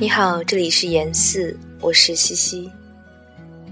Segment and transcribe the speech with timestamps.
[0.00, 2.70] 你好，这里是言四，我是西西。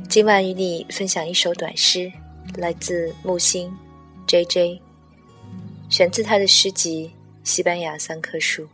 [0.08, 2.12] 今晚与你分享一首短诗，
[2.56, 3.72] 来自木星
[4.26, 4.82] J J，
[5.88, 7.12] 选自他的诗集
[7.48, 8.64] 《西班牙三棵树》。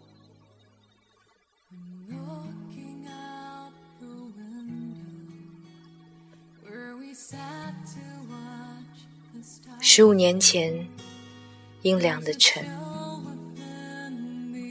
[9.78, 10.88] 十五年前，
[11.82, 12.64] 阴凉的晨，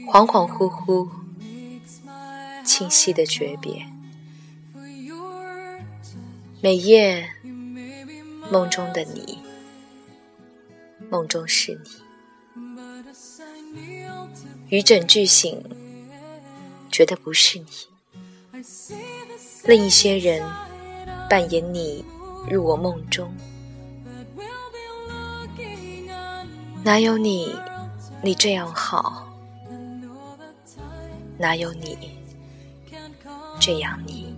[0.07, 1.20] 恍恍惚惚。
[2.63, 3.85] 清晰的诀别，
[6.61, 7.29] 每夜
[8.51, 9.39] 梦中的你，
[11.09, 11.89] 梦中是你，
[14.69, 15.63] 余枕俱醒，
[16.91, 17.65] 觉得不是你。
[19.65, 20.47] 另一些人
[21.29, 22.05] 扮演你
[22.49, 23.33] 入我梦中，
[26.83, 27.55] 哪有你，
[28.23, 29.27] 你这样好？
[31.37, 32.20] 哪有你？
[33.59, 34.35] 这样你。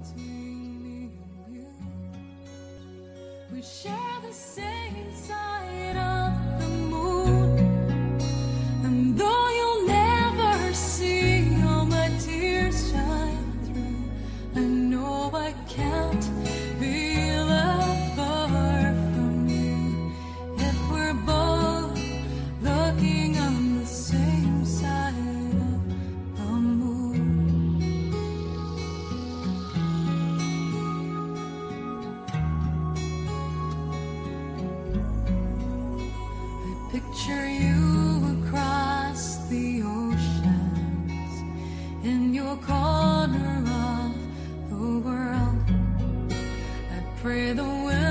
[36.94, 41.34] Picture you across the oceans
[42.04, 44.14] in your corner of
[44.70, 45.72] the world.
[46.96, 48.03] I pray the wind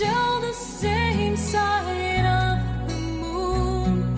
[0.00, 4.16] still the same side of the moon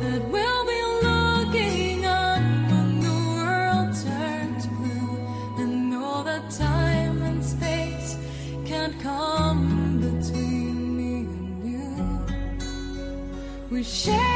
[0.00, 5.18] that we'll be looking on when the world turns blue.
[5.58, 8.16] And know that time and space
[8.64, 11.86] can't come between me and you.
[13.70, 14.26] We share.